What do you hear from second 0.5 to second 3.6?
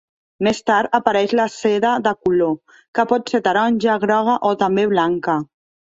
tard apareix la seda de color, que pot ser